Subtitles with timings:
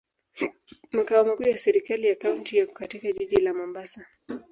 [0.91, 4.05] Makao makuu ya serikali ya kaunti yako katika jiji la Mombasa.